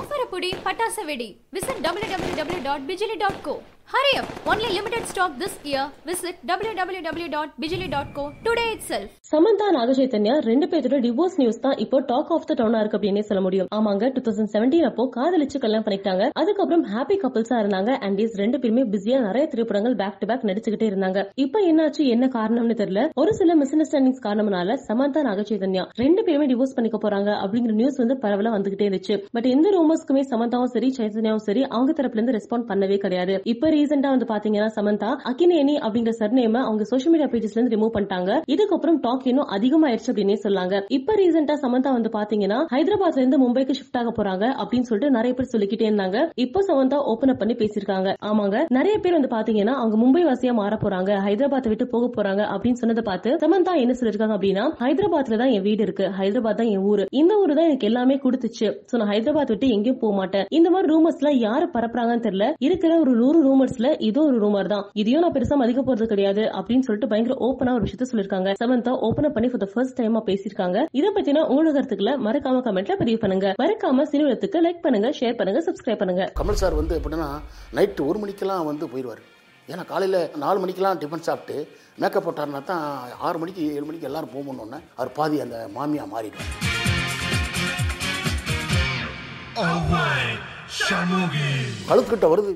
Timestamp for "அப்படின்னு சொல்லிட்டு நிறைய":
44.62-45.32